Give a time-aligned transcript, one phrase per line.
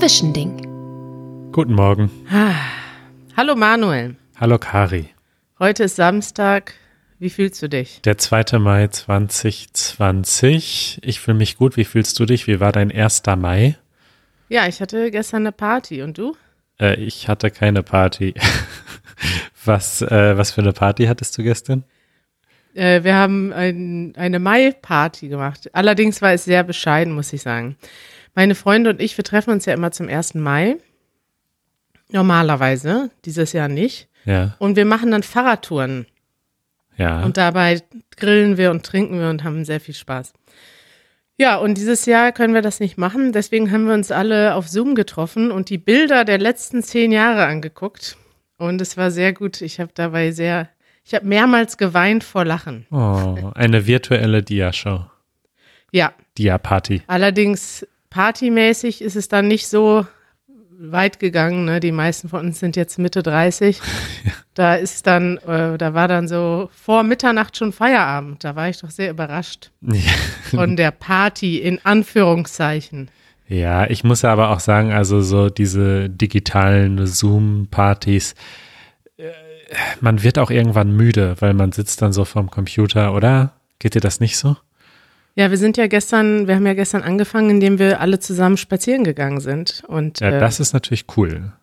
[0.00, 1.52] Zwischending.
[1.52, 2.10] Guten Morgen.
[3.36, 4.16] Hallo Manuel.
[4.40, 5.10] Hallo Kari.
[5.58, 6.72] Heute ist Samstag.
[7.18, 8.00] Wie fühlst du dich?
[8.00, 8.58] Der 2.
[8.60, 11.00] Mai 2020.
[11.02, 11.76] Ich fühle mich gut.
[11.76, 12.46] Wie fühlst du dich?
[12.46, 13.24] Wie war dein 1.
[13.36, 13.76] Mai?
[14.48, 16.00] Ja, ich hatte gestern eine Party.
[16.00, 16.34] Und du?
[16.80, 18.32] Äh, ich hatte keine Party.
[19.66, 21.84] was, äh, was für eine Party hattest du gestern?
[22.72, 25.68] Äh, wir haben ein, eine Mai-Party gemacht.
[25.74, 27.76] Allerdings war es sehr bescheiden, muss ich sagen.
[28.34, 30.34] Meine Freunde und ich, wir treffen uns ja immer zum 1.
[30.34, 30.76] Mai.
[32.10, 34.08] Normalerweise, dieses Jahr nicht.
[34.24, 34.54] Ja.
[34.58, 36.06] Und wir machen dann Fahrradtouren.
[36.96, 37.22] Ja.
[37.22, 37.82] Und dabei
[38.16, 40.32] grillen wir und trinken wir und haben sehr viel Spaß.
[41.38, 43.32] Ja, und dieses Jahr können wir das nicht machen.
[43.32, 47.46] Deswegen haben wir uns alle auf Zoom getroffen und die Bilder der letzten zehn Jahre
[47.46, 48.18] angeguckt.
[48.58, 49.62] Und es war sehr gut.
[49.62, 50.68] Ich habe dabei sehr,
[51.02, 52.86] ich habe mehrmals geweint vor Lachen.
[52.90, 55.06] oh, eine virtuelle Dia-Show.
[55.92, 57.02] Ja, Dia-Party.
[57.06, 60.06] allerdings partymäßig ist es dann nicht so
[60.80, 61.64] weit gegangen.
[61.66, 61.80] Ne?
[61.80, 63.80] Die meisten von uns sind jetzt Mitte 30.
[64.54, 68.42] Da ist dann, äh, da war dann so vor Mitternacht schon Feierabend.
[68.42, 69.70] Da war ich doch sehr überrascht
[70.50, 73.10] von der Party in Anführungszeichen.
[73.48, 78.34] Ja, ich muss aber auch sagen, also so diese digitalen Zoom-Partys,
[79.16, 79.30] äh,
[80.00, 83.52] man wird auch irgendwann müde, weil man sitzt dann so vorm Computer, oder?
[83.78, 84.56] Geht dir das nicht so?
[85.40, 89.04] Ja, wir sind ja gestern, wir haben ja gestern angefangen, indem wir alle zusammen spazieren
[89.04, 89.82] gegangen sind.
[89.88, 91.54] Und Ja, äh, das ist natürlich cool.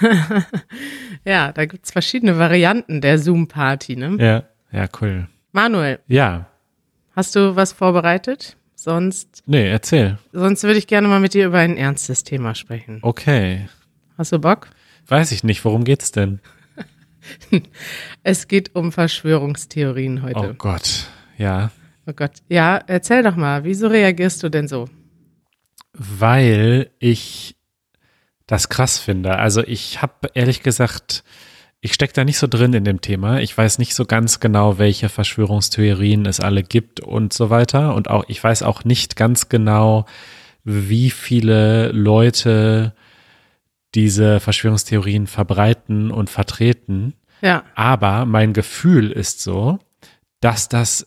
[1.26, 3.96] ja, da gibt's verschiedene Varianten der Zoom-Party.
[3.96, 4.16] Ne?
[4.18, 5.28] Ja, ja, cool.
[5.52, 6.46] Manuel, Ja,
[7.14, 8.56] hast du was vorbereitet?
[8.76, 10.16] Sonst, nee, erzähl.
[10.32, 13.00] sonst würde ich gerne mal mit dir über ein ernstes Thema sprechen.
[13.02, 13.68] Okay.
[14.16, 14.70] Hast du Bock?
[15.06, 16.40] Weiß ich nicht, worum geht's denn?
[18.22, 20.38] Es geht um Verschwörungstheorien heute.
[20.38, 21.08] Oh Gott.
[21.36, 21.70] Ja.
[22.06, 22.32] Oh Gott.
[22.48, 24.88] Ja, erzähl doch mal, wieso reagierst du denn so?
[25.92, 27.56] Weil ich
[28.46, 29.38] das krass finde.
[29.38, 31.22] Also ich habe ehrlich gesagt,
[31.80, 33.40] ich stecke da nicht so drin in dem Thema.
[33.40, 37.94] Ich weiß nicht so ganz genau, welche Verschwörungstheorien es alle gibt und so weiter.
[37.94, 40.06] Und auch, ich weiß auch nicht ganz genau,
[40.64, 42.94] wie viele Leute
[43.94, 47.14] diese Verschwörungstheorien verbreiten und vertreten.
[47.40, 49.78] Ja, Aber mein Gefühl ist so,
[50.40, 51.04] dass das,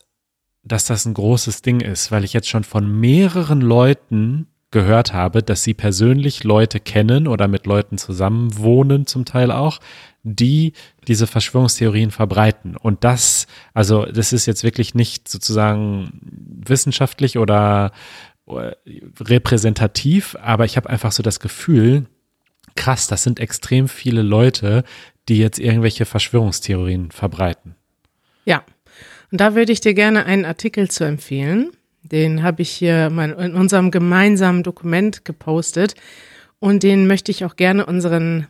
[0.65, 5.41] dass das ein großes Ding ist, weil ich jetzt schon von mehreren Leuten gehört habe,
[5.41, 9.79] dass sie persönlich Leute kennen oder mit Leuten zusammenwohnen zum Teil auch,
[10.23, 10.73] die
[11.07, 12.75] diese Verschwörungstheorien verbreiten.
[12.75, 16.19] Und das, also das ist jetzt wirklich nicht sozusagen
[16.67, 17.91] wissenschaftlich oder
[18.47, 18.71] äh,
[19.19, 22.07] repräsentativ, aber ich habe einfach so das Gefühl,
[22.75, 24.83] krass, das sind extrem viele Leute,
[25.29, 27.75] die jetzt irgendwelche Verschwörungstheorien verbreiten.
[28.45, 28.63] ja.
[29.31, 31.71] Und da würde ich dir gerne einen Artikel zu empfehlen.
[32.03, 35.95] Den habe ich hier in unserem gemeinsamen Dokument gepostet.
[36.59, 38.47] Und den möchte ich auch gerne unseren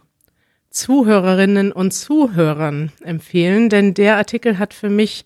[0.69, 5.25] Zuhörerinnen und Zuhörern empfehlen, denn der Artikel hat für mich,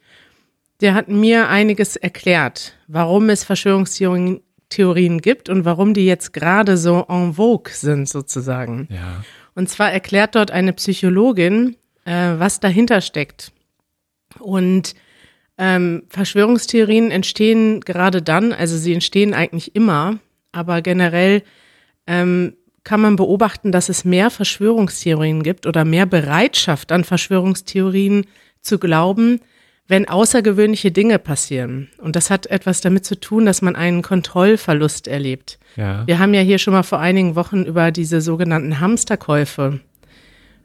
[0.80, 6.78] der hat mir einiges erklärt, warum es Verschwörungstheorien Theorien gibt und warum die jetzt gerade
[6.78, 8.88] so en vogue sind sozusagen.
[8.92, 9.24] Ja.
[9.56, 13.52] Und zwar erklärt dort eine Psychologin, äh, was dahinter steckt.
[14.38, 14.94] Und
[15.60, 20.18] ähm, Verschwörungstheorien entstehen gerade dann, also sie entstehen eigentlich immer,
[20.54, 21.44] aber generell
[22.08, 22.54] ähm,
[22.86, 28.26] kann man beobachten, dass es mehr Verschwörungstheorien gibt oder mehr Bereitschaft an Verschwörungstheorien
[28.62, 29.42] zu glauben,
[29.90, 31.90] wenn außergewöhnliche Dinge passieren.
[31.98, 35.60] Und das hat etwas damit zu tun, dass man einen Kontrollverlust erlebt.
[35.76, 36.08] Ja.
[36.08, 39.82] Wir haben ja hier schon mal vor einigen Wochen über diese sogenannten Hamsterkäufe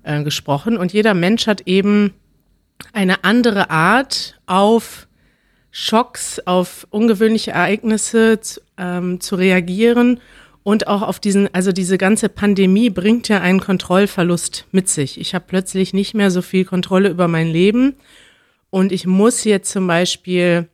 [0.05, 2.13] äh, gesprochen und jeder Mensch hat eben
[2.93, 5.09] eine andere Art auf
[5.71, 10.21] Schocks, auf ungewöhnliche Ereignisse zu, ähm, zu reagieren
[10.63, 15.21] und auch auf diesen, also diese ganze Pandemie bringt ja einen Kontrollverlust mit sich.
[15.21, 17.97] Ich habe plötzlich nicht mehr so viel Kontrolle über mein Leben
[18.71, 20.69] und ich muss jetzt zum Beispiel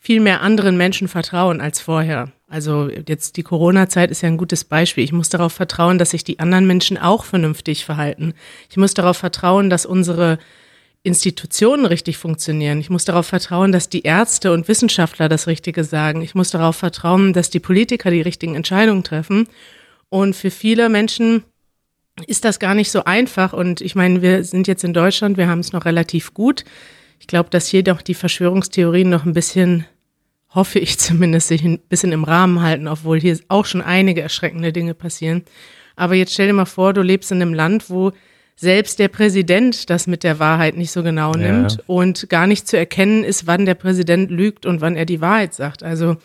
[0.00, 2.32] viel mehr anderen Menschen vertrauen als vorher.
[2.48, 5.04] Also jetzt die Corona-Zeit ist ja ein gutes Beispiel.
[5.04, 8.34] Ich muss darauf vertrauen, dass sich die anderen Menschen auch vernünftig verhalten.
[8.68, 10.38] Ich muss darauf vertrauen, dass unsere
[11.04, 12.78] Institutionen richtig funktionieren.
[12.78, 16.22] Ich muss darauf vertrauen, dass die Ärzte und Wissenschaftler das Richtige sagen.
[16.22, 19.48] Ich muss darauf vertrauen, dass die Politiker die richtigen Entscheidungen treffen.
[20.08, 21.42] Und für viele Menschen
[22.26, 23.52] ist das gar nicht so einfach.
[23.52, 26.64] Und ich meine, wir sind jetzt in Deutschland, wir haben es noch relativ gut.
[27.18, 29.86] Ich glaube, dass hier doch die Verschwörungstheorien noch ein bisschen,
[30.50, 34.72] hoffe ich zumindest, sich ein bisschen im Rahmen halten, obwohl hier auch schon einige erschreckende
[34.72, 35.42] Dinge passieren.
[35.96, 38.12] Aber jetzt stell dir mal vor, du lebst in einem Land, wo
[38.62, 41.50] selbst der Präsident das mit der Wahrheit nicht so genau Ja.
[41.52, 45.20] nimmt und gar nicht zu erkennen ist, wann der Präsident lügt und wann er die
[45.20, 45.82] Wahrheit sagt.
[45.82, 46.16] Also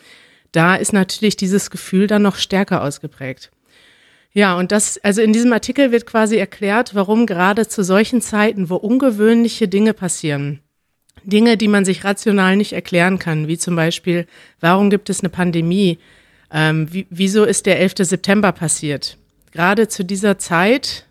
[0.52, 3.50] da ist natürlich dieses Gefühl dann noch stärker ausgeprägt.
[4.34, 8.70] Ja, und das, also in diesem Artikel wird quasi erklärt, warum gerade zu solchen Zeiten,
[8.70, 10.60] wo ungewöhnliche Dinge passieren,
[11.24, 14.28] Dinge, die man sich rational nicht erklären kann, wie zum Beispiel,
[14.60, 15.98] warum gibt es eine Pandemie?
[16.54, 17.96] Ähm, wie, wieso ist der 11.
[18.02, 19.18] September passiert?
[19.52, 21.07] Gerade zu dieser Zeit,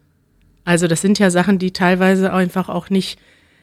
[0.66, 3.18] also das sind ja Sachen, die teilweise einfach auch nicht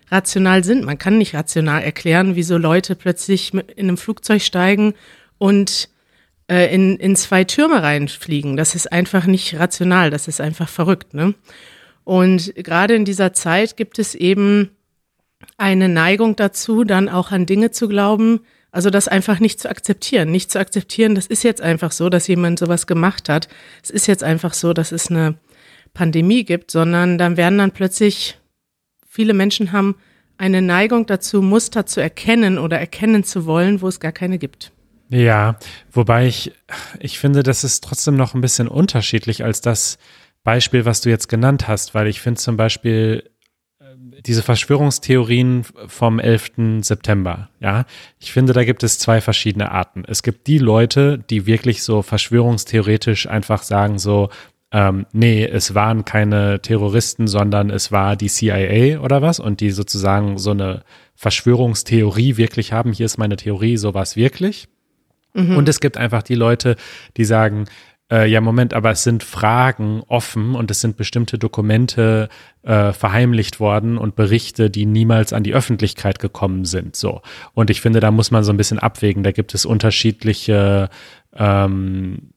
[0.09, 0.85] rational sind.
[0.85, 4.93] Man kann nicht rational erklären, wieso Leute plötzlich in einem Flugzeug steigen
[5.37, 5.89] und
[6.49, 8.55] äh, in, in zwei Türme reinfliegen.
[8.55, 11.13] Das ist einfach nicht rational, das ist einfach verrückt.
[11.13, 11.35] Ne?
[12.05, 14.69] Und gerade in dieser Zeit gibt es eben
[15.57, 18.39] eine Neigung dazu, dann auch an Dinge zu glauben,
[18.71, 20.31] also das einfach nicht zu akzeptieren.
[20.31, 23.49] Nicht zu akzeptieren, das ist jetzt einfach so, dass jemand sowas gemacht hat.
[23.83, 25.35] Es ist jetzt einfach so, dass es eine
[25.93, 28.39] Pandemie gibt, sondern dann werden dann plötzlich,
[29.07, 29.95] viele Menschen haben
[30.37, 34.71] eine Neigung dazu, Muster zu erkennen oder erkennen zu wollen, wo es gar keine gibt.
[35.09, 35.57] Ja,
[35.91, 36.51] wobei ich,
[36.99, 39.99] ich finde, das ist trotzdem noch ein bisschen unterschiedlich als das
[40.43, 43.29] Beispiel, was du jetzt genannt hast, weil ich finde zum Beispiel
[43.79, 43.85] äh,
[44.25, 46.81] diese Verschwörungstheorien vom 11.
[46.81, 47.85] September, ja,
[48.19, 50.03] ich finde, da gibt es zwei verschiedene Arten.
[50.07, 54.29] Es gibt die Leute, die wirklich so verschwörungstheoretisch einfach sagen so,
[54.73, 59.69] ähm, nee, es waren keine Terroristen, sondern es war die CIA oder was und die
[59.69, 60.81] sozusagen so eine
[61.15, 62.91] Verschwörungstheorie wirklich haben.
[62.91, 64.67] Hier ist meine Theorie, so war es wirklich.
[65.35, 65.57] Mhm.
[65.57, 66.75] Und es gibt einfach die Leute,
[67.17, 67.65] die sagen,
[68.13, 72.29] äh, ja, Moment, aber es sind Fragen offen und es sind bestimmte Dokumente
[72.61, 76.95] äh, verheimlicht worden und Berichte, die niemals an die Öffentlichkeit gekommen sind.
[76.95, 77.21] So.
[77.55, 79.23] Und ich finde, da muss man so ein bisschen abwägen.
[79.23, 80.89] Da gibt es unterschiedliche
[81.35, 82.33] ähm,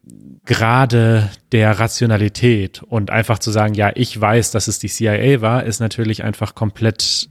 [0.47, 5.65] Grade der Rationalität und einfach zu sagen, ja, ich weiß, dass es die CIA war,
[5.65, 7.29] ist natürlich einfach komplett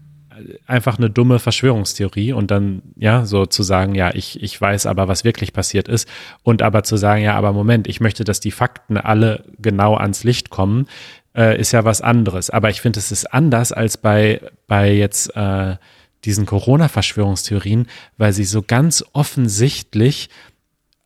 [0.65, 5.07] einfach eine dumme Verschwörungstheorie und dann, ja, so zu sagen, ja, ich, ich weiß aber,
[5.07, 6.07] was wirklich passiert ist
[6.43, 10.23] und aber zu sagen, ja, aber Moment, ich möchte, dass die Fakten alle genau ans
[10.23, 10.87] Licht kommen,
[11.35, 12.49] äh, ist ja was anderes.
[12.49, 15.75] Aber ich finde, es ist anders als bei, bei jetzt äh,
[16.23, 20.29] diesen Corona-Verschwörungstheorien, weil sie so ganz offensichtlich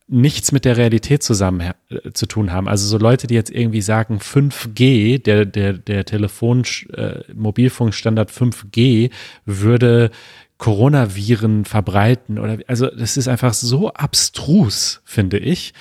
[0.10, 2.68] nichts mit der Realität zusammen äh, zu tun haben.
[2.68, 6.64] Also so Leute, die jetzt irgendwie sagen 5G, der der der Telefon
[6.94, 9.12] äh, Mobilfunkstandard 5G
[9.46, 10.10] würde
[10.58, 15.74] Coronaviren verbreiten oder also das ist einfach so abstrus, finde ich.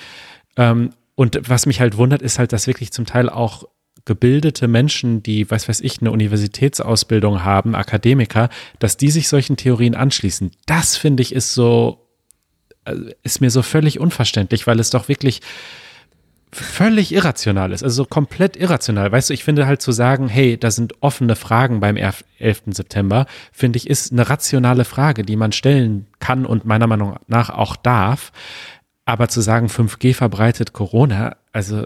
[0.55, 3.65] Ähm, und was mich halt wundert, ist halt, dass wirklich zum Teil auch
[4.05, 8.49] gebildete Menschen, die, was weiß ich, eine Universitätsausbildung haben, Akademiker,
[8.79, 10.51] dass die sich solchen Theorien anschließen.
[10.65, 12.08] Das finde ich ist so
[13.23, 15.41] ist mir so völlig unverständlich, weil es doch wirklich
[16.51, 19.11] völlig irrational ist, also so komplett irrational.
[19.11, 22.23] Weißt du, ich finde halt zu sagen, hey, da sind offene Fragen beim 11.
[22.67, 27.49] September, finde ich, ist eine rationale Frage, die man stellen kann und meiner Meinung nach
[27.51, 28.31] auch darf.
[29.05, 31.85] Aber zu sagen, 5G verbreitet Corona, also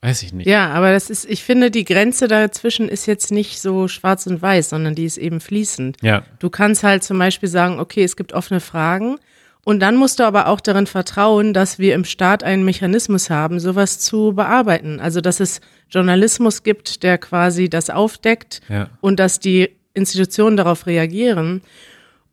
[0.00, 0.46] weiß ich nicht.
[0.46, 4.40] Ja, aber das ist, ich finde, die Grenze dazwischen ist jetzt nicht so schwarz und
[4.42, 5.96] weiß, sondern die ist eben fließend.
[6.02, 6.22] Ja.
[6.38, 9.16] Du kannst halt zum Beispiel sagen, okay, es gibt offene Fragen
[9.64, 13.60] und dann musst du aber auch darin vertrauen, dass wir im Staat einen Mechanismus haben,
[13.60, 15.00] sowas zu bearbeiten.
[15.00, 18.88] Also, dass es Journalismus gibt, der quasi das aufdeckt ja.
[19.00, 21.62] und dass die Institutionen darauf reagieren.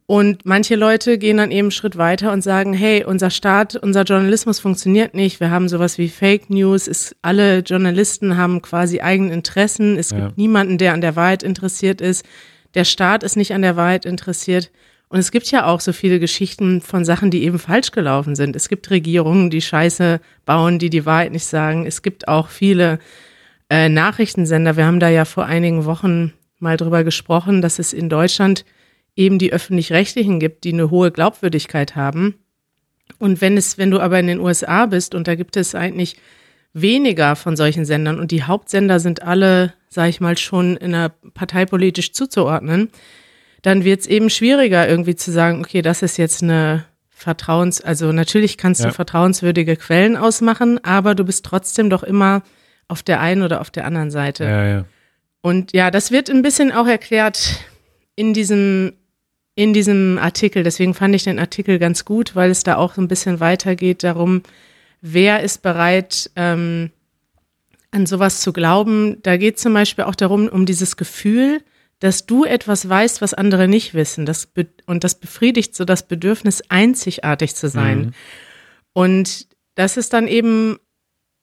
[0.07, 4.03] Und manche Leute gehen dann eben einen Schritt weiter und sagen, hey, unser Staat, unser
[4.03, 5.39] Journalismus funktioniert nicht.
[5.39, 6.89] Wir haben sowas wie Fake News.
[6.89, 9.97] Es, alle Journalisten haben quasi eigene Interessen.
[9.97, 10.19] Es ja.
[10.19, 12.25] gibt niemanden, der an der Wahrheit interessiert ist.
[12.73, 14.69] Der Staat ist nicht an der Wahrheit interessiert.
[15.11, 18.55] Und es gibt ja auch so viele Geschichten von Sachen, die eben falsch gelaufen sind.
[18.55, 21.85] Es gibt Regierungen, die Scheiße bauen, die die Wahrheit nicht sagen.
[21.85, 22.97] Es gibt auch viele
[23.69, 24.77] äh, Nachrichtensender.
[24.77, 28.63] Wir haben da ja vor einigen Wochen mal drüber gesprochen, dass es in Deutschland
[29.13, 32.35] eben die öffentlich-rechtlichen gibt, die eine hohe Glaubwürdigkeit haben.
[33.19, 36.15] Und wenn es, wenn du aber in den USA bist und da gibt es eigentlich
[36.71, 41.09] weniger von solchen Sendern und die Hauptsender sind alle, sag ich mal, schon in einer
[41.09, 42.91] parteipolitisch zuzuordnen,
[43.61, 48.11] dann wird es eben schwieriger, irgendwie zu sagen, okay, das ist jetzt eine Vertrauens, also
[48.11, 48.87] natürlich kannst ja.
[48.87, 52.41] du vertrauenswürdige Quellen ausmachen, aber du bist trotzdem doch immer
[52.87, 54.43] auf der einen oder auf der anderen Seite.
[54.43, 54.85] Ja, ja.
[55.41, 57.59] Und ja, das wird ein bisschen auch erklärt
[58.15, 58.93] in diesem,
[59.55, 60.63] in diesem Artikel.
[60.63, 64.03] Deswegen fand ich den Artikel ganz gut, weil es da auch so ein bisschen weitergeht
[64.03, 64.43] darum,
[65.01, 66.91] wer ist bereit, ähm,
[67.91, 69.17] an sowas zu glauben.
[69.23, 71.61] Da geht zum Beispiel auch darum, um dieses Gefühl,
[72.01, 74.25] dass du etwas weißt, was andere nicht wissen.
[74.25, 74.51] Das
[74.87, 77.99] und das befriedigt so das Bedürfnis, einzigartig zu sein.
[77.99, 78.11] Mhm.
[78.93, 80.77] Und das ist dann eben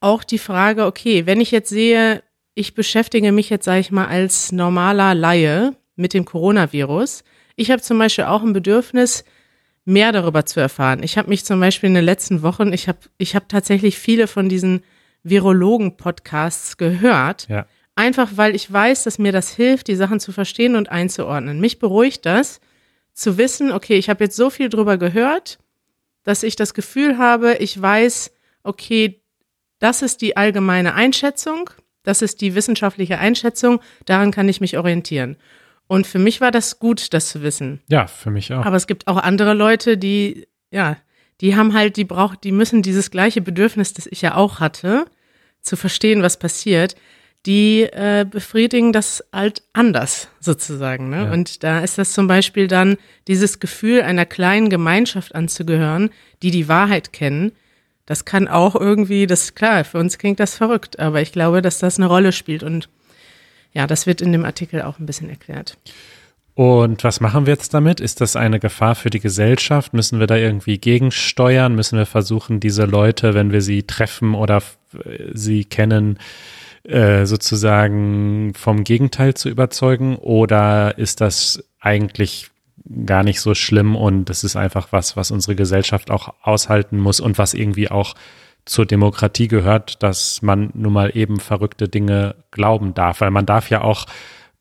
[0.00, 2.24] auch die Frage, okay, wenn ich jetzt sehe,
[2.54, 7.22] ich beschäftige mich jetzt, sage ich mal, als normaler Laie mit dem Coronavirus.
[7.54, 9.24] Ich habe zum Beispiel auch ein Bedürfnis,
[9.84, 11.04] mehr darüber zu erfahren.
[11.04, 14.26] Ich habe mich zum Beispiel in den letzten Wochen, ich habe ich hab tatsächlich viele
[14.26, 14.82] von diesen
[15.22, 17.48] Virologen-Podcasts gehört.
[17.48, 17.66] Ja.
[17.98, 21.58] Einfach weil ich weiß, dass mir das hilft, die Sachen zu verstehen und einzuordnen.
[21.58, 22.60] Mich beruhigt das,
[23.12, 25.58] zu wissen, okay, ich habe jetzt so viel drüber gehört,
[26.22, 28.30] dass ich das Gefühl habe, ich weiß,
[28.62, 29.20] okay,
[29.80, 31.70] das ist die allgemeine Einschätzung,
[32.04, 35.36] das ist die wissenschaftliche Einschätzung, daran kann ich mich orientieren.
[35.88, 37.80] Und für mich war das gut, das zu wissen.
[37.88, 38.64] Ja, für mich auch.
[38.64, 40.98] Aber es gibt auch andere Leute, die, ja,
[41.40, 45.06] die haben halt, die braucht, die müssen dieses gleiche Bedürfnis, das ich ja auch hatte,
[45.62, 46.94] zu verstehen, was passiert,
[47.46, 51.08] die äh, befriedigen das halt anders sozusagen.
[51.08, 51.24] Ne?
[51.24, 51.32] Ja.
[51.32, 56.10] Und da ist das zum Beispiel dann dieses Gefühl, einer kleinen Gemeinschaft anzugehören,
[56.42, 57.52] die die Wahrheit kennen.
[58.06, 61.78] Das kann auch irgendwie, das klar, für uns klingt das verrückt, aber ich glaube, dass
[61.78, 62.88] das eine Rolle spielt und
[63.72, 65.76] ja, das wird in dem Artikel auch ein bisschen erklärt.
[66.54, 68.00] Und was machen wir jetzt damit?
[68.00, 69.94] Ist das eine Gefahr für die Gesellschaft?
[69.94, 71.76] Müssen wir da irgendwie gegensteuern?
[71.76, 74.60] Müssen wir versuchen, diese Leute, wenn wir sie treffen oder
[75.04, 76.18] äh, sie kennen,
[76.88, 80.16] äh, sozusagen vom Gegenteil zu überzeugen?
[80.16, 82.50] Oder ist das eigentlich
[83.04, 87.20] gar nicht so schlimm und das ist einfach was, was unsere Gesellschaft auch aushalten muss
[87.20, 88.14] und was irgendwie auch
[88.64, 93.70] zur Demokratie gehört, dass man nun mal eben verrückte Dinge glauben darf, weil man darf
[93.70, 94.06] ja auch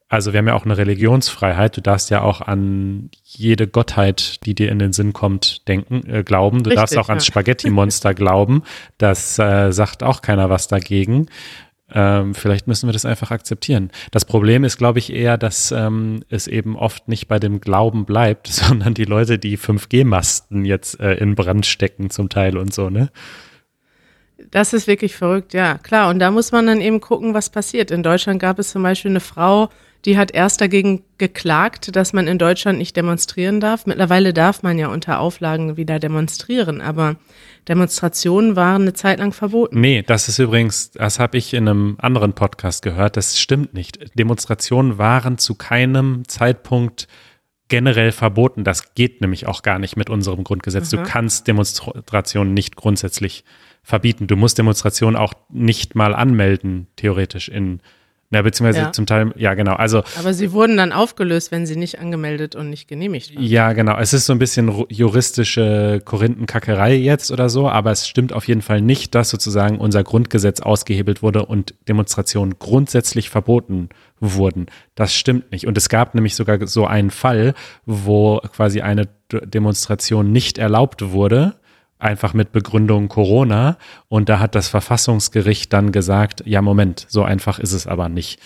[0.10, 1.76] also wir haben ja auch eine Religionsfreiheit.
[1.76, 6.24] Du darfst ja auch an jede Gottheit, die dir in den Sinn kommt, denken, äh,
[6.24, 6.64] glauben.
[6.64, 7.28] Du Richtig, darfst auch ans ja.
[7.34, 8.64] Spaghetti-Monster glauben.
[8.98, 11.28] Das äh, sagt auch keiner was dagegen.
[11.94, 13.92] Ähm, vielleicht müssen wir das einfach akzeptieren.
[14.12, 18.06] Das Problem ist, glaube ich, eher, dass ähm, es eben oft nicht bei dem Glauben
[18.06, 22.90] bleibt, sondern die Leute, die 5G-Masten jetzt äh, in Brand stecken zum Teil und so,
[22.90, 23.10] ne?
[24.52, 26.10] Das ist wirklich verrückt, ja, klar.
[26.10, 27.90] Und da muss man dann eben gucken, was passiert.
[27.90, 29.70] In Deutschland gab es zum Beispiel eine Frau,
[30.08, 33.86] die hat erst dagegen geklagt, dass man in Deutschland nicht demonstrieren darf.
[33.86, 37.18] Mittlerweile darf man ja unter Auflagen wieder demonstrieren, aber
[37.68, 39.82] Demonstrationen waren eine Zeit lang verboten.
[39.82, 44.18] Nee, das ist übrigens, das habe ich in einem anderen Podcast gehört, das stimmt nicht.
[44.18, 47.10] Demonstrationen waren zu keinem Zeitpunkt
[47.68, 48.64] generell verboten.
[48.64, 50.90] Das geht nämlich auch gar nicht mit unserem Grundgesetz.
[50.90, 51.06] Du Aha.
[51.06, 53.44] kannst Demonstrationen nicht grundsätzlich
[53.84, 54.28] verbieten.
[54.28, 57.82] Du musst Demonstrationen auch nicht mal anmelden, theoretisch in,
[58.30, 58.92] na, beziehungsweise Ja.
[58.92, 59.74] zum Teil, ja, genau.
[59.74, 63.44] Also, Aber sie wurden dann aufgelöst, wenn sie nicht angemeldet und nicht genehmigt waren.
[63.44, 63.98] ja, genau.
[63.98, 68.62] Es ist so ein bisschen juristische Korinthenkackerei jetzt oder so, aber es stimmt auf jeden
[68.62, 74.66] Fall nicht, dass sozusagen unser Grundgesetz ausgehebelt wurde und Demonstrationen grundsätzlich verboten wurden.
[74.96, 75.68] Das stimmt nicht.
[75.68, 77.54] Und es gab nämlich sogar so einen Fall,
[77.86, 81.56] wo quasi eine Demonstration nicht erlaubt wurde,
[82.00, 83.78] einfach mit Begründung Corona.
[84.08, 88.40] Und da hat das Verfassungsgericht dann gesagt, ja, Moment, so einfach ist es aber nicht.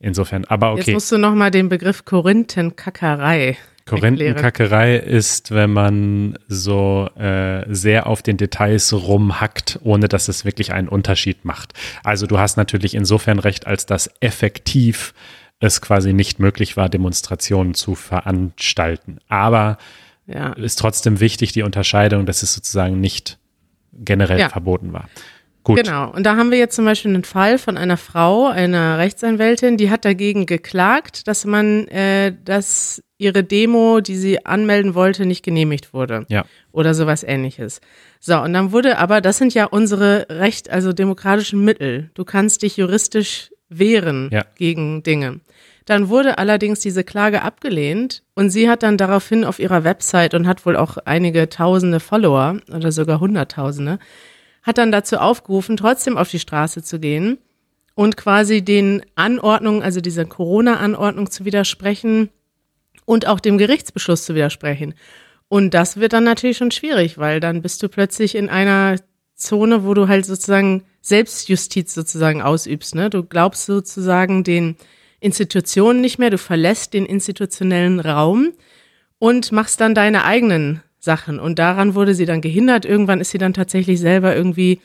[0.00, 0.92] Insofern, aber Jetzt okay.
[0.94, 3.56] musst du noch mal den Begriff Korinthenkackerei.
[3.84, 10.72] Korinthenkackerei ist, wenn man so äh, sehr auf den Details rumhackt, ohne dass es wirklich
[10.72, 11.72] einen Unterschied macht.
[12.04, 15.14] Also du hast natürlich insofern recht, als dass effektiv
[15.60, 19.18] es quasi nicht möglich war, Demonstrationen zu veranstalten.
[19.28, 19.78] Aber
[20.28, 20.52] Ja.
[20.52, 23.38] ist trotzdem wichtig, die Unterscheidung, dass es sozusagen nicht
[23.92, 24.48] generell Ja.
[24.50, 25.08] verboten war.
[25.64, 25.82] Gut.
[25.82, 26.10] Genau.
[26.12, 29.90] Und da haben wir jetzt zum Beispiel einen Fall von einer Frau, einer Rechtsanwältin, die
[29.90, 35.92] hat dagegen geklagt, dass man, äh, dass ihre Demo, die sie anmelden wollte, nicht genehmigt
[35.92, 36.24] wurde.
[36.28, 36.44] Ja.
[36.72, 37.80] Oder sowas ähnliches.
[38.20, 42.10] So, und dann wurde aber, das sind ja unsere Recht, also demokratischen Mittel.
[42.14, 44.44] Du kannst dich juristisch wehren Ja.
[44.56, 45.40] gegen Dinge.
[45.88, 50.46] Dann wurde allerdings diese Klage abgelehnt und sie hat dann daraufhin auf ihrer Website und
[50.46, 53.98] hat wohl auch einige tausende Follower oder sogar hunderttausende,
[54.62, 57.38] hat dann dazu aufgerufen, trotzdem auf die Straße zu gehen
[57.94, 62.28] und quasi den Anordnungen, also dieser Corona-Anordnung zu widersprechen
[63.06, 64.92] und auch dem Gerichtsbeschluss zu widersprechen.
[65.48, 68.96] Und das wird dann natürlich schon schwierig, weil dann bist du plötzlich in einer
[69.36, 72.94] Zone, wo du halt sozusagen Selbstjustiz sozusagen ausübst.
[72.94, 73.08] Ne?
[73.08, 74.76] Du glaubst sozusagen den
[75.20, 78.52] Institutionen nicht mehr, du verlässt den institutionellen Raum
[79.18, 81.40] und machst dann deine eigenen Sachen.
[81.40, 82.84] Und daran wurde sie dann gehindert.
[82.84, 84.80] Irgendwann ist sie dann tatsächlich selber irgendwie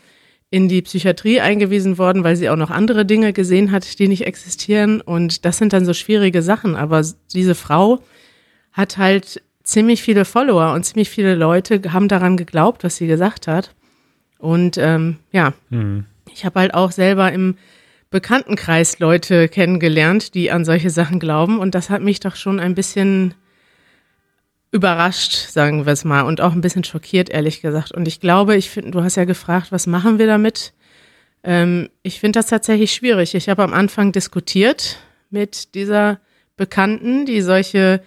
[0.49, 4.25] in die Psychiatrie eingewiesen worden, weil sie auch noch andere Dinge gesehen hat, die nicht
[4.27, 5.01] existieren.
[5.01, 6.75] Und das sind dann so schwierige Sachen.
[6.75, 8.03] Aber diese Frau
[8.71, 13.47] hat halt ziemlich viele Follower und ziemlich viele Leute haben daran geglaubt, was sie gesagt
[13.47, 13.73] hat.
[14.37, 15.53] Und ähm, ja,
[16.31, 17.55] ich habe halt auch selber im
[18.13, 21.57] Bekanntenkreis Leute kennengelernt, die an solche Sachen glauben.
[21.57, 23.33] Und das hat mich doch schon ein bisschen
[24.71, 27.91] überrascht, sagen wir es mal, und auch ein bisschen schockiert, ehrlich gesagt.
[27.91, 30.73] Und ich glaube, ich finde, du hast ja gefragt, was machen wir damit?
[31.43, 33.33] Ähm, ich finde das tatsächlich schwierig.
[33.33, 34.99] Ich habe am Anfang diskutiert
[35.31, 36.19] mit dieser
[36.55, 38.03] Bekannten, die solche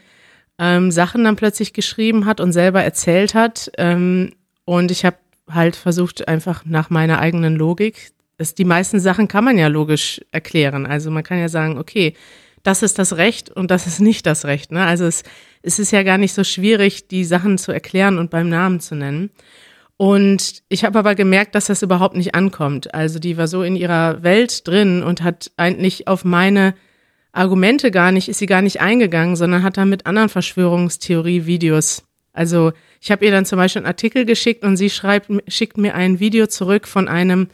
[0.60, 3.72] ähm, Sachen dann plötzlich geschrieben hat und selber erzählt hat.
[3.76, 4.34] Ähm,
[4.64, 5.16] und ich habe
[5.50, 10.20] halt versucht, einfach nach meiner eigenen Logik das, die meisten Sachen kann man ja logisch
[10.30, 10.86] erklären.
[10.86, 12.14] Also man kann ja sagen, okay,
[12.62, 14.72] das ist das Recht und das ist nicht das Recht.
[14.72, 14.84] Ne?
[14.84, 15.22] Also es,
[15.62, 18.94] es ist ja gar nicht so schwierig, die Sachen zu erklären und beim Namen zu
[18.94, 19.30] nennen.
[19.96, 22.92] Und ich habe aber gemerkt, dass das überhaupt nicht ankommt.
[22.92, 26.74] Also die war so in ihrer Welt drin und hat eigentlich auf meine
[27.32, 32.02] Argumente gar nicht, ist sie gar nicht eingegangen, sondern hat dann mit anderen Verschwörungstheorie-Videos.
[32.32, 35.94] Also ich habe ihr dann zum Beispiel einen Artikel geschickt und sie schreibt, schickt mir
[35.94, 37.48] ein Video zurück von einem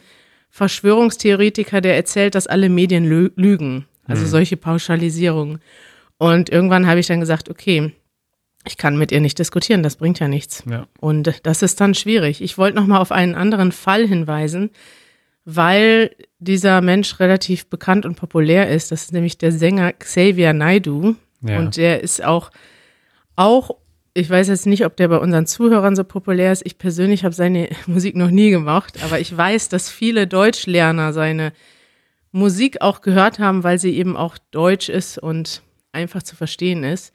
[0.53, 3.87] Verschwörungstheoretiker, der erzählt, dass alle Medien lügen.
[4.05, 4.27] Also mhm.
[4.27, 5.57] solche Pauschalisierungen.
[6.19, 7.91] Und irgendwann habe ich dann gesagt, okay,
[8.63, 10.63] ich kann mit ihr nicht diskutieren, das bringt ja nichts.
[10.69, 10.85] Ja.
[10.99, 12.39] Und das ist dann schwierig.
[12.39, 14.69] Ich wollte noch mal auf einen anderen Fall hinweisen,
[15.43, 18.91] weil dieser Mensch relativ bekannt und populär ist.
[18.91, 21.15] Das ist nämlich der Sänger Xavier Naidu.
[21.41, 21.57] Ja.
[21.57, 22.51] Und der ist auch,
[23.35, 23.71] auch,
[24.13, 26.65] ich weiß jetzt nicht, ob der bei unseren Zuhörern so populär ist.
[26.65, 31.53] Ich persönlich habe seine Musik noch nie gemacht, aber ich weiß, dass viele Deutschlerner seine
[32.31, 37.13] Musik auch gehört haben, weil sie eben auch deutsch ist und einfach zu verstehen ist.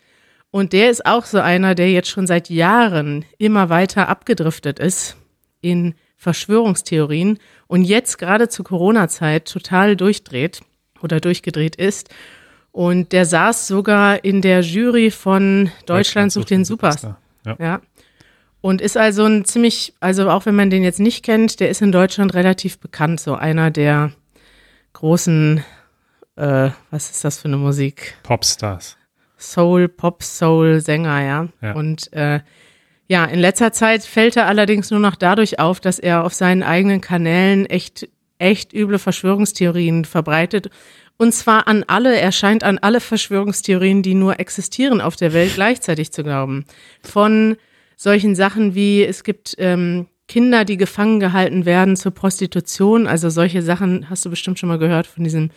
[0.50, 5.16] Und der ist auch so einer, der jetzt schon seit Jahren immer weiter abgedriftet ist
[5.60, 10.60] in Verschwörungstheorien und jetzt gerade zur Corona-Zeit total durchdreht
[11.02, 12.10] oder durchgedreht ist.
[12.78, 17.18] Und der saß sogar in der Jury von Deutschland sucht den Superstar.
[17.44, 17.56] Ja.
[17.58, 17.80] ja.
[18.60, 21.82] Und ist also ein ziemlich, also auch wenn man den jetzt nicht kennt, der ist
[21.82, 24.12] in Deutschland relativ bekannt, so einer der
[24.92, 25.64] großen,
[26.36, 28.14] äh, was ist das für eine Musik?
[28.22, 28.96] Popstars.
[29.36, 31.48] Soul, Pop, Soul Sänger, ja.
[31.60, 31.72] ja.
[31.74, 32.38] Und äh,
[33.08, 36.62] ja, in letzter Zeit fällt er allerdings nur noch dadurch auf, dass er auf seinen
[36.62, 38.08] eigenen Kanälen echt,
[38.38, 40.70] echt üble Verschwörungstheorien verbreitet.
[41.18, 45.54] Und zwar an alle, er scheint an alle Verschwörungstheorien, die nur existieren auf der Welt,
[45.54, 46.64] gleichzeitig zu glauben.
[47.02, 47.56] Von
[47.96, 53.08] solchen Sachen wie, es gibt ähm, Kinder, die gefangen gehalten werden zur Prostitution.
[53.08, 55.50] Also solche Sachen hast du bestimmt schon mal gehört von diesem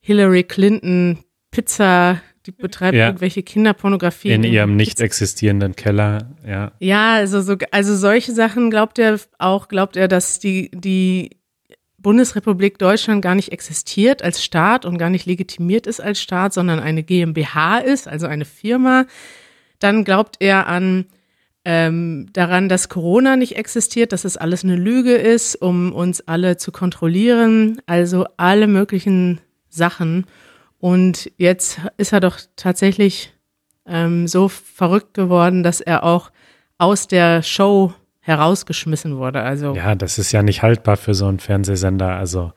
[0.00, 1.18] Hillary Clinton
[1.52, 3.06] Pizza, die betreibt ja.
[3.06, 4.30] irgendwelche Kinderpornografie.
[4.30, 6.72] In ihrem nicht existierenden Keller, ja.
[6.80, 11.37] Ja, also, so, also solche Sachen glaubt er auch, glaubt er, dass die, die
[12.08, 16.80] Bundesrepublik Deutschland gar nicht existiert als Staat und gar nicht legitimiert ist als Staat, sondern
[16.80, 19.04] eine GmbH ist, also eine Firma.
[19.78, 21.04] Dann glaubt er an
[21.66, 26.56] ähm, daran, dass Corona nicht existiert, dass es alles eine Lüge ist, um uns alle
[26.56, 27.82] zu kontrollieren.
[27.84, 30.24] Also alle möglichen Sachen.
[30.78, 33.34] Und jetzt ist er doch tatsächlich
[33.84, 36.30] ähm, so verrückt geworden, dass er auch
[36.78, 37.92] aus der Show
[38.28, 39.42] herausgeschmissen wurde.
[39.42, 42.16] Also ja, das ist ja nicht haltbar für so einen Fernsehsender.
[42.16, 42.52] Also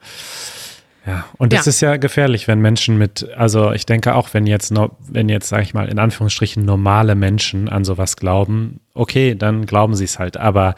[1.06, 1.70] ja, und das ja.
[1.70, 4.72] ist ja gefährlich, wenn Menschen mit, also ich denke auch, wenn jetzt,
[5.08, 9.96] wenn jetzt, sag ich mal, in Anführungsstrichen normale Menschen an sowas glauben, okay, dann glauben
[9.96, 10.36] sie es halt.
[10.36, 10.76] Aber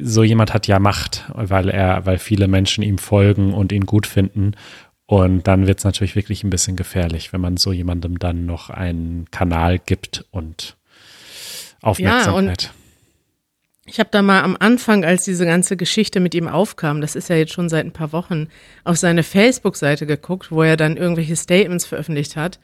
[0.00, 4.06] so jemand hat ja Macht, weil er, weil viele Menschen ihm folgen und ihn gut
[4.06, 4.52] finden.
[5.06, 8.70] Und dann wird es natürlich wirklich ein bisschen gefährlich, wenn man so jemandem dann noch
[8.70, 10.76] einen Kanal gibt und
[11.82, 12.62] Aufmerksamkeit.
[12.62, 12.81] Ja, und
[13.84, 17.28] ich habe da mal am Anfang, als diese ganze Geschichte mit ihm aufkam, das ist
[17.28, 18.48] ja jetzt schon seit ein paar Wochen,
[18.84, 22.60] auf seine Facebook-Seite geguckt, wo er dann irgendwelche Statements veröffentlicht hat.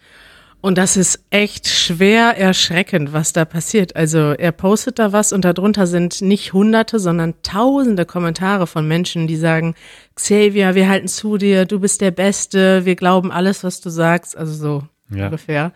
[0.60, 3.94] Und das ist echt schwer erschreckend, was da passiert.
[3.94, 9.28] Also er postet da was und darunter sind nicht hunderte, sondern tausende Kommentare von Menschen,
[9.28, 9.76] die sagen,
[10.16, 14.36] Xavier, wir halten zu dir, du bist der Beste, wir glauben alles, was du sagst.
[14.36, 15.26] Also so ja.
[15.26, 15.72] ungefähr.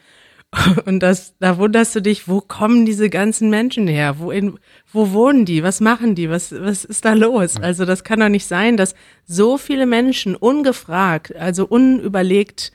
[0.85, 4.19] Und das, da wunderst du dich, wo kommen diese ganzen Menschen her?
[4.19, 4.59] Wo, in,
[4.93, 5.63] wo wohnen die?
[5.63, 6.29] Was machen die?
[6.29, 7.57] Was, was ist da los?
[7.57, 12.73] Also das kann doch nicht sein, dass so viele Menschen ungefragt, also unüberlegt,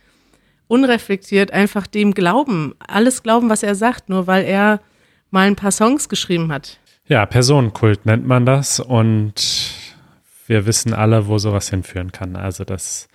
[0.67, 4.81] unreflektiert einfach dem glauben, alles glauben, was er sagt, nur weil er
[5.29, 6.79] mal ein paar Songs geschrieben hat.
[7.07, 9.71] Ja, Personenkult nennt man das und
[10.47, 12.35] wir wissen alle, wo sowas hinführen kann.
[12.35, 13.07] Also das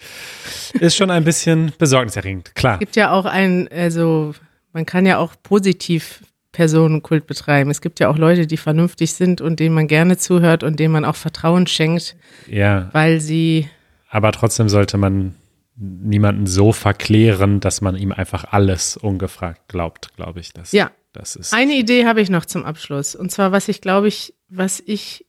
[0.75, 2.75] ist schon ein bisschen besorgniserregend, klar.
[2.75, 4.35] Es gibt ja auch ein, also
[4.73, 7.71] man kann ja auch positiv Personenkult betreiben.
[7.71, 10.93] Es gibt ja auch Leute, die vernünftig sind und denen man gerne zuhört und denen
[10.93, 12.15] man auch Vertrauen schenkt.
[12.47, 12.91] Ja.
[12.93, 13.69] Weil sie.
[14.11, 15.35] Aber trotzdem sollte man
[15.77, 20.53] niemanden so verklären, dass man ihm einfach alles ungefragt glaubt, glaube ich.
[20.53, 20.91] Das, ja.
[21.15, 23.15] Das ist Eine Idee habe ich noch zum Abschluss.
[23.15, 25.27] Und zwar, was ich glaube ich, was ich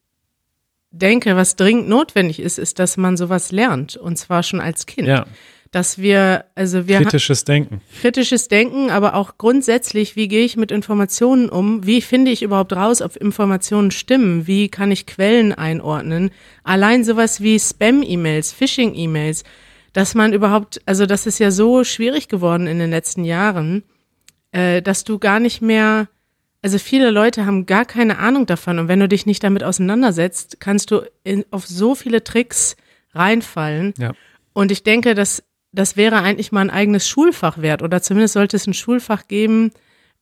[0.91, 3.97] denke, was dringend notwendig ist, ist, dass man sowas lernt.
[3.97, 5.07] Und zwar schon als Kind.
[5.07, 5.25] Ja
[5.73, 7.81] dass wir, also wir kritisches Denken.
[7.99, 11.83] Kritisches Denken, aber auch grundsätzlich, wie gehe ich mit Informationen um?
[11.83, 14.45] Wie finde ich überhaupt raus, ob Informationen stimmen?
[14.45, 16.29] Wie kann ich Quellen einordnen?
[16.63, 19.43] Allein sowas wie Spam-E-Mails, Phishing-E-Mails,
[19.93, 23.81] dass man überhaupt, also das ist ja so schwierig geworden in den letzten Jahren,
[24.51, 26.07] äh, dass du gar nicht mehr,
[26.61, 30.57] also viele Leute haben gar keine Ahnung davon und wenn du dich nicht damit auseinandersetzt,
[30.59, 32.75] kannst du in, auf so viele Tricks
[33.15, 33.95] reinfallen.
[33.97, 34.11] Ja.
[34.53, 35.41] Und ich denke, dass
[35.73, 39.71] das wäre eigentlich mal ein eigenes Schulfach wert oder zumindest sollte es ein Schulfach geben,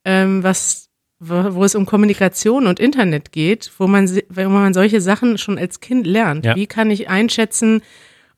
[0.06, 0.88] ähm, was
[1.20, 5.58] wo wo es um Kommunikation und Internet geht, wo man wo man solche Sachen schon
[5.60, 6.46] als Kind lernt.
[6.46, 6.56] Ja.
[6.56, 7.82] Wie kann ich einschätzen,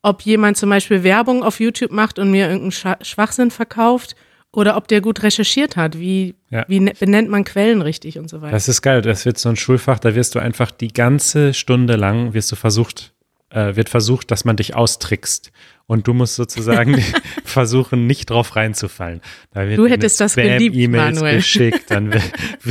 [0.02, 4.16] ob jemand zum Beispiel Werbung auf YouTube macht und mir irgendeinen Scha- Schwachsinn verkauft
[4.52, 5.98] oder ob der gut recherchiert hat?
[5.98, 6.66] Wie, Ja.
[6.68, 8.52] wie ne- benennt man Quellen richtig und so weiter?
[8.52, 9.02] Das ist geil.
[9.02, 12.58] Das wird so ein Schulfach, da wirst du einfach die ganze Stunde lang, wirst du
[12.58, 13.13] versucht,
[13.54, 15.52] äh, wird versucht, dass man dich austrickst.
[15.86, 17.04] Und du musst sozusagen
[17.44, 19.22] versuchen, nicht drauf reinzufallen.
[19.54, 21.36] Du hättest das geliebt, Spam-E-Mails Manuel.
[21.38, 22.14] geschickt, dann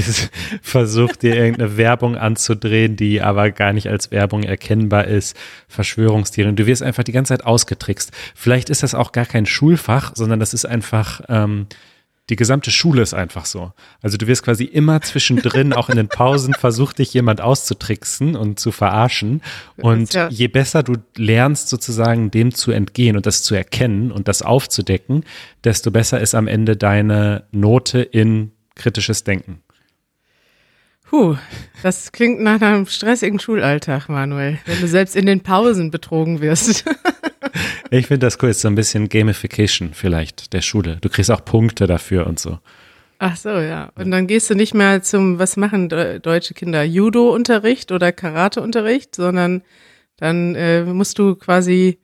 [0.62, 5.37] versucht, dir irgendeine Werbung anzudrehen, die aber gar nicht als Werbung erkennbar ist.
[5.68, 6.57] Verschwörungstheorien.
[6.57, 8.12] Du wirst einfach die ganze Zeit ausgetrickst.
[8.35, 11.66] Vielleicht ist das auch gar kein Schulfach, sondern das ist einfach ähm,
[12.33, 13.73] die gesamte Schule ist einfach so.
[14.01, 18.59] Also du wirst quasi immer zwischendrin, auch in den Pausen, versucht dich jemand auszutricksen und
[18.59, 19.42] zu verarschen.
[19.77, 24.29] Und ja- je besser du lernst, sozusagen dem zu entgehen und das zu erkennen und
[24.29, 25.25] das aufzudecken,
[25.62, 29.61] desto besser ist am Ende deine Note in kritisches Denken.
[31.11, 31.37] Puh,
[31.83, 36.87] das klingt nach einem stressigen Schulalltag, Manuel, wenn du selbst in den Pausen betrogen wirst.
[37.90, 40.98] Ich finde das cool, ist so ein bisschen Gamification vielleicht der Schule.
[41.01, 42.59] Du kriegst auch Punkte dafür und so.
[43.18, 43.90] Ach so, ja.
[43.94, 49.14] Und dann gehst du nicht mehr zum, was machen de- deutsche Kinder, Judo-Unterricht oder Karate-Unterricht,
[49.14, 49.62] sondern
[50.16, 51.98] dann äh, musst du quasi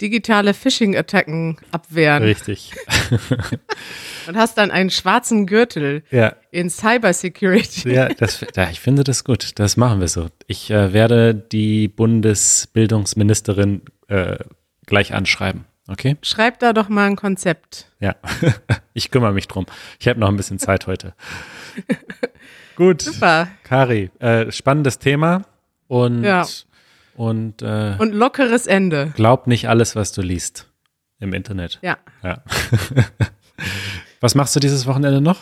[0.00, 2.72] digitale Phishing-Attacken abwehren Richtig.
[4.28, 7.92] und hast dann einen schwarzen Gürtel Ja, in Cybersecurity.
[7.92, 9.52] Ja, das, ja, ich finde das gut.
[9.58, 10.26] Das machen wir so.
[10.46, 14.36] Ich äh, werde die Bundesbildungsministerin äh,
[14.88, 15.64] gleich anschreiben.
[15.86, 16.16] Okay?
[16.22, 17.90] Schreib da doch mal ein Konzept.
[18.00, 18.16] Ja.
[18.94, 19.66] ich kümmere mich drum.
[20.00, 21.14] Ich habe noch ein bisschen Zeit heute.
[22.76, 23.02] gut.
[23.02, 23.48] Super.
[23.64, 25.44] Kari, äh, spannendes Thema
[25.86, 26.44] und, Ja.
[27.14, 29.12] und, äh, Und lockeres Ende.
[29.14, 30.68] glaub nicht alles, was du liest
[31.20, 31.78] im Internet.
[31.82, 31.96] Ja.
[32.22, 32.42] Ja.
[34.20, 35.40] was machst du dieses Wochenende noch?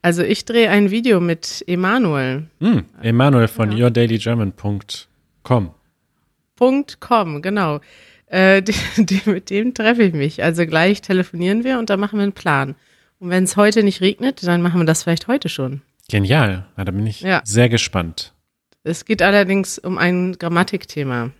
[0.00, 2.48] Also ich drehe ein Video mit Emanuel.
[2.60, 5.70] Hm, Emanuel von yourdailygerman.com.
[6.56, 7.80] Punkt com, genau.
[8.34, 10.42] Äh, die, die, mit dem treffe ich mich.
[10.42, 12.74] Also gleich telefonieren wir und dann machen wir einen Plan.
[13.20, 15.82] Und wenn es heute nicht regnet, dann machen wir das vielleicht heute schon.
[16.08, 16.66] Genial.
[16.76, 17.40] Na, da bin ich Ja.
[17.44, 18.32] sehr gespannt.
[18.82, 21.30] Es geht allerdings um ein Grammatikthema.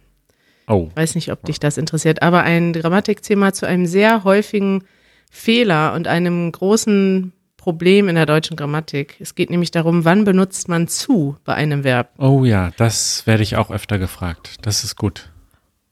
[0.69, 0.87] Oh.
[0.91, 4.85] Ich weiß nicht, ob dich das interessiert, aber ein Grammatikthema zu einem sehr häufigen
[5.31, 9.17] Fehler und einem großen Problem in der deutschen Grammatik.
[9.19, 12.11] Es geht nämlich darum, wann benutzt man zu bei einem Verb.
[12.19, 14.57] Oh ja, das werde ich auch öfter gefragt.
[14.63, 15.31] Das ist gut.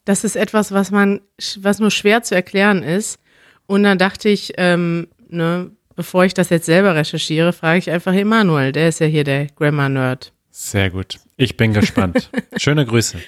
[0.04, 1.20] Das ist etwas, was man,
[1.58, 3.18] was nur schwer zu erklären ist.
[3.66, 8.12] Und dann dachte ich, ähm, ne, bevor ich das jetzt selber recherchiere, frage ich einfach
[8.12, 8.72] Emanuel.
[8.72, 10.32] Der ist ja hier der Grammar-Nerd.
[10.50, 11.18] Sehr gut.
[11.36, 12.30] Ich bin gespannt.
[12.56, 13.18] Schöne Grüße.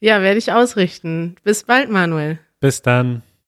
[0.00, 1.36] Ja, werde ich ausrichten.
[1.44, 2.38] Bis bald, Manuel.
[2.60, 3.22] Bis dann.